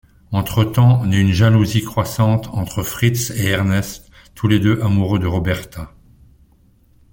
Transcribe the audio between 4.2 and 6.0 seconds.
tous deux amoureux de Roberta.